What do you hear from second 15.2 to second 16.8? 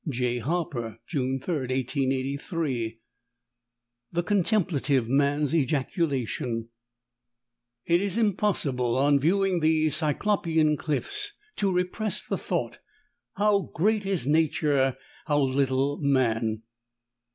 how little Man!